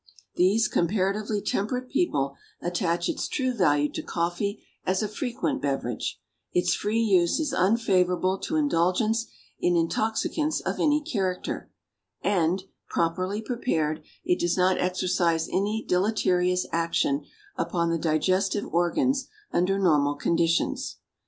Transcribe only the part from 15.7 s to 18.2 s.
deleterious action upon the